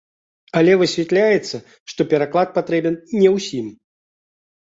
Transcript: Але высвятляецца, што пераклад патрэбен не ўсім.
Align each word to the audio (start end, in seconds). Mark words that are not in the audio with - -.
Але 0.59 0.71
высвятляецца, 0.81 1.59
што 1.93 2.01
пераклад 2.13 2.49
патрэбен 2.57 2.97
не 3.21 3.29
ўсім. 3.37 3.67